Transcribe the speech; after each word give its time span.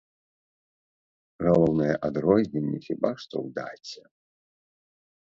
Галоўнае 1.47 1.89
адрозненне 2.07 2.77
хіба 2.87 3.11
што 3.25 3.35
ў 3.45 3.47
даце. 3.59 4.03